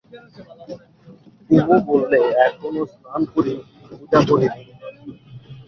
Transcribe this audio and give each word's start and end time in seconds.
কুমু 1.47 1.75
বললে, 1.87 2.19
এখনো 2.45 2.81
স্নান 2.91 3.21
করি 3.33 3.53
নি, 3.57 3.63
পূজা 3.89 4.19
করি 4.29 4.47
নি। 4.55 4.63